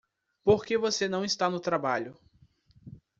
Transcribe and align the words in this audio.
Por 0.43 0.65
que 0.65 0.79
você 0.79 1.07
não 1.07 1.23
está 1.23 1.47
no 1.47 1.59
trabalho? 1.59 2.17